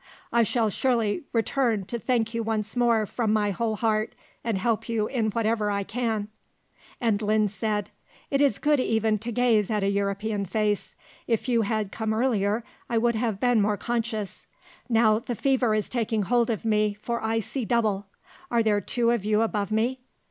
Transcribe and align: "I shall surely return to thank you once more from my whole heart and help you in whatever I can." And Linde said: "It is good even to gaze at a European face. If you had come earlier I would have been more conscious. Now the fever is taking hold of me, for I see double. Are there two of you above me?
"I 0.33 0.41
shall 0.41 0.71
surely 0.71 1.25
return 1.31 1.85
to 1.85 1.99
thank 1.99 2.33
you 2.33 2.41
once 2.41 2.75
more 2.75 3.05
from 3.05 3.31
my 3.31 3.51
whole 3.51 3.75
heart 3.75 4.15
and 4.43 4.57
help 4.57 4.89
you 4.89 5.05
in 5.05 5.29
whatever 5.29 5.69
I 5.69 5.83
can." 5.83 6.29
And 6.99 7.21
Linde 7.21 7.51
said: 7.51 7.91
"It 8.31 8.41
is 8.41 8.57
good 8.57 8.79
even 8.79 9.19
to 9.19 9.31
gaze 9.31 9.69
at 9.69 9.83
a 9.83 9.89
European 9.91 10.45
face. 10.47 10.95
If 11.27 11.47
you 11.47 11.61
had 11.61 11.91
come 11.91 12.15
earlier 12.15 12.63
I 12.89 12.97
would 12.97 13.13
have 13.13 13.39
been 13.39 13.61
more 13.61 13.77
conscious. 13.77 14.47
Now 14.89 15.19
the 15.19 15.35
fever 15.35 15.75
is 15.75 15.87
taking 15.87 16.23
hold 16.23 16.49
of 16.49 16.65
me, 16.65 16.95
for 16.99 17.23
I 17.23 17.39
see 17.39 17.63
double. 17.63 18.07
Are 18.49 18.63
there 18.63 18.81
two 18.81 19.11
of 19.11 19.23
you 19.23 19.43
above 19.43 19.69
me? 19.71 19.99